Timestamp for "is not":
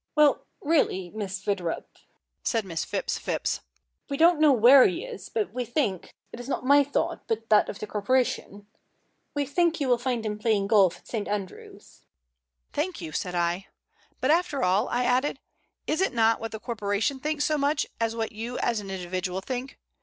6.39-6.65, 16.01-16.39